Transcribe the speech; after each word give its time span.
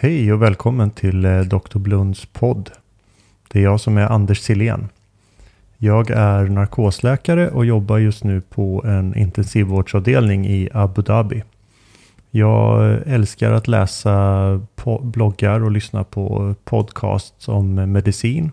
Hej 0.00 0.32
och 0.32 0.42
välkommen 0.42 0.90
till 0.90 1.24
eh, 1.24 1.40
Dr. 1.40 1.78
Blunds 1.78 2.26
podd. 2.26 2.70
Det 3.48 3.58
är 3.58 3.62
jag 3.62 3.80
som 3.80 3.98
är 3.98 4.06
Anders 4.06 4.40
Silén. 4.40 4.88
Jag 5.76 6.10
är 6.10 6.44
narkosläkare 6.44 7.50
och 7.50 7.66
jobbar 7.66 7.98
just 7.98 8.24
nu 8.24 8.40
på 8.40 8.84
en 8.86 9.16
intensivvårdsavdelning 9.16 10.46
i 10.46 10.68
Abu 10.74 11.02
Dhabi. 11.02 11.42
Jag 12.30 12.92
eh, 12.92 13.14
älskar 13.14 13.52
att 13.52 13.68
läsa 13.68 14.60
bloggar 15.02 15.64
och 15.64 15.70
lyssna 15.70 16.04
på 16.04 16.54
podcasts 16.64 17.48
om 17.48 17.74
medicin. 17.74 18.52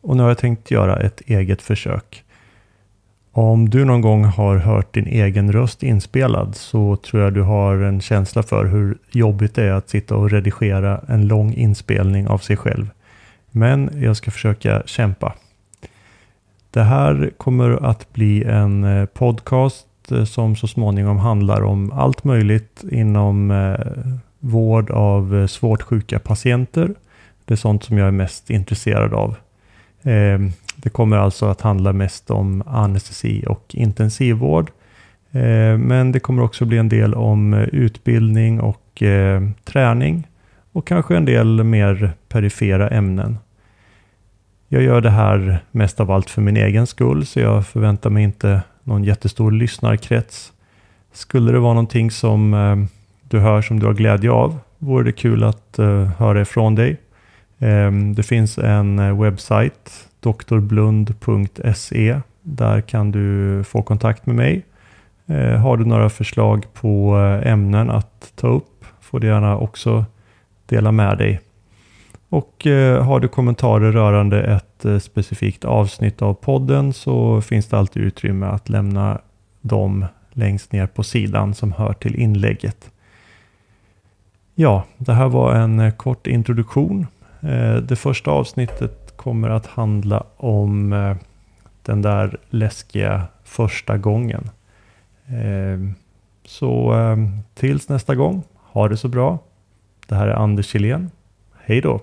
Och 0.00 0.16
nu 0.16 0.22
har 0.22 0.30
jag 0.30 0.38
tänkt 0.38 0.70
göra 0.70 1.00
ett 1.00 1.20
eget 1.26 1.62
försök. 1.62 2.23
Om 3.36 3.68
du 3.68 3.84
någon 3.84 4.00
gång 4.00 4.24
har 4.24 4.56
hört 4.56 4.94
din 4.94 5.06
egen 5.06 5.52
röst 5.52 5.82
inspelad 5.82 6.54
så 6.54 6.96
tror 6.96 7.22
jag 7.22 7.34
du 7.34 7.42
har 7.42 7.76
en 7.76 8.00
känsla 8.00 8.42
för 8.42 8.64
hur 8.64 8.98
jobbigt 9.12 9.54
det 9.54 9.64
är 9.64 9.72
att 9.72 9.88
sitta 9.88 10.16
och 10.16 10.30
redigera 10.30 11.00
en 11.08 11.26
lång 11.26 11.54
inspelning 11.54 12.28
av 12.28 12.38
sig 12.38 12.56
själv. 12.56 12.90
Men 13.50 13.90
jag 14.02 14.16
ska 14.16 14.30
försöka 14.30 14.82
kämpa. 14.86 15.34
Det 16.70 16.82
här 16.82 17.30
kommer 17.36 17.90
att 17.90 18.12
bli 18.12 18.44
en 18.44 18.84
eh, 18.84 19.06
podcast 19.06 19.86
eh, 20.10 20.24
som 20.24 20.56
så 20.56 20.68
småningom 20.68 21.18
handlar 21.18 21.62
om 21.62 21.92
allt 21.92 22.24
möjligt 22.24 22.84
inom 22.90 23.50
eh, 23.50 24.14
vård 24.38 24.90
av 24.90 25.46
svårt 25.46 25.82
sjuka 25.82 26.18
patienter. 26.18 26.94
Det 27.44 27.54
är 27.54 27.56
sånt 27.56 27.84
som 27.84 27.98
jag 27.98 28.08
är 28.08 28.12
mest 28.12 28.50
intresserad 28.50 29.14
av. 29.14 29.36
Ehm, 30.02 30.52
det 30.84 30.90
kommer 30.90 31.16
alltså 31.16 31.46
att 31.46 31.60
handla 31.60 31.92
mest 31.92 32.30
om 32.30 32.62
anestesi 32.66 33.44
och 33.48 33.74
intensivvård. 33.74 34.70
Eh, 35.30 35.78
men 35.78 36.12
det 36.12 36.20
kommer 36.20 36.42
också 36.42 36.64
bli 36.64 36.78
en 36.78 36.88
del 36.88 37.14
om 37.14 37.54
eh, 37.54 37.62
utbildning 37.62 38.60
och 38.60 39.02
eh, 39.02 39.42
träning 39.64 40.28
och 40.72 40.86
kanske 40.86 41.16
en 41.16 41.24
del 41.24 41.64
mer 41.64 42.12
perifera 42.28 42.88
ämnen. 42.88 43.38
Jag 44.68 44.82
gör 44.82 45.00
det 45.00 45.10
här 45.10 45.58
mest 45.70 46.00
av 46.00 46.10
allt 46.10 46.30
för 46.30 46.42
min 46.42 46.56
egen 46.56 46.86
skull, 46.86 47.26
så 47.26 47.40
jag 47.40 47.66
förväntar 47.66 48.10
mig 48.10 48.24
inte 48.24 48.62
någon 48.82 49.04
jättestor 49.04 49.52
lyssnarkrets. 49.52 50.52
Skulle 51.12 51.52
det 51.52 51.58
vara 51.58 51.74
någonting 51.74 52.10
som 52.10 52.88
du 53.22 53.38
hör 53.38 53.62
som 53.62 53.80
du 53.80 53.86
har 53.86 53.94
glädje 53.94 54.30
av, 54.30 54.58
vore 54.78 55.04
det 55.04 55.12
kul 55.12 55.44
att 55.44 55.78
höra 56.18 56.40
ifrån 56.40 56.74
dig. 56.74 56.96
Ehm, 57.58 58.14
det 58.14 58.22
finns 58.22 58.58
en 58.58 58.98
eh, 58.98 59.20
webbsajt 59.20 60.08
drblund.se. 60.48 62.20
Där 62.42 62.80
kan 62.80 63.10
du 63.10 63.64
få 63.64 63.82
kontakt 63.82 64.26
med 64.26 64.36
mig. 64.36 64.62
Eh, 65.26 65.60
har 65.60 65.76
du 65.76 65.84
några 65.84 66.10
förslag 66.10 66.66
på 66.72 67.18
eh, 67.18 67.52
ämnen 67.52 67.90
att 67.90 68.32
ta 68.34 68.48
upp 68.48 68.84
får 69.00 69.20
du 69.20 69.26
gärna 69.26 69.58
också 69.58 70.04
dela 70.66 70.92
med 70.92 71.18
dig. 71.18 71.40
Och 72.28 72.66
har 73.00 73.20
du 73.20 73.28
kommentarer 73.28 73.92
rörande 73.92 74.42
ett 74.42 75.02
specifikt 75.02 75.64
avsnitt 75.64 76.22
av 76.22 76.34
podden 76.34 76.92
så 76.92 77.40
finns 77.40 77.66
det 77.66 77.78
alltid 77.78 78.02
utrymme 78.02 78.46
att 78.46 78.68
lämna 78.68 79.20
dem 79.60 80.06
längst 80.32 80.72
ner 80.72 80.86
på 80.86 81.02
sidan 81.02 81.54
som 81.54 81.72
hör 81.72 81.92
till 81.92 82.14
inlägget. 82.14 82.90
Ja, 84.54 84.84
det 84.98 85.12
här 85.12 85.28
var 85.28 85.54
en 85.54 85.92
kort 85.92 86.26
introduktion. 86.26 87.06
Eh, 87.44 87.76
det 87.76 87.96
första 87.96 88.30
avsnittet 88.30 89.16
kommer 89.16 89.50
att 89.50 89.66
handla 89.66 90.24
om 90.36 90.92
eh, 90.92 91.16
den 91.82 92.02
där 92.02 92.36
läskiga 92.50 93.22
första 93.44 93.98
gången. 93.98 94.50
Eh, 95.26 95.94
så 96.44 96.94
tills 97.54 97.88
nästa 97.88 98.14
gång, 98.14 98.42
ha 98.56 98.88
det 98.88 98.96
så 98.96 99.08
bra. 99.08 99.38
Det 100.06 100.14
här 100.14 100.28
är 100.28 100.34
Anders 100.34 100.66
Kjellén. 100.66 101.10
Hej 101.60 101.80
då! 101.80 102.00